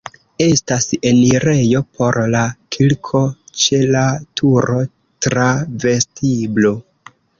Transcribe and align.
Estas 0.43 0.87
enirejo 1.09 1.81
por 1.99 2.17
la 2.35 2.41
kirko 2.77 3.21
ĉe 3.65 3.83
la 3.97 4.05
turo 4.41 4.81
tra 5.27 5.47
vestiblo. 5.85 6.73